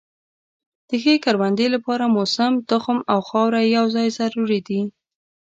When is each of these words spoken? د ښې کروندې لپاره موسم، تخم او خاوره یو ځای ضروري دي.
د 0.87 0.89
ښې 1.03 1.15
کروندې 1.25 1.67
لپاره 1.75 2.05
موسم، 2.15 2.53
تخم 2.69 2.97
او 3.11 3.19
خاوره 3.27 3.61
یو 3.77 3.85
ځای 3.95 4.07
ضروري 4.19 4.59
دي. 4.67 4.81